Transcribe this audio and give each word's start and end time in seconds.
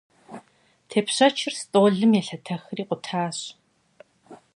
Тепщэчыр 0.89 1.53
стӏолым 1.61 2.11
елъэтэхри 2.19 2.83
къутащ. 2.87 3.37